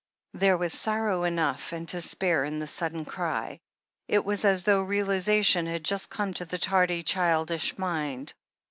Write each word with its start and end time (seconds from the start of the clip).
There 0.33 0.57
was 0.57 0.73
sorrow 0.73 1.25
enough 1.25 1.73
and 1.73 1.87
to 1.89 2.01
spare 2.01 2.43
in 2.43 2.57
the 2.57 2.65
sudden 2.65 3.05
cry. 3.05 3.59
It 4.07 4.25
was 4.25 4.43
as 4.45 4.63
though 4.63 4.81
realization 4.81 5.67
had 5.67 5.83
just 5.85 6.09
come 6.09 6.33
to 6.33 6.45
the 6.45 6.57
tardy, 6.57 7.03
childish 7.03 7.77
mind. 7.77 8.33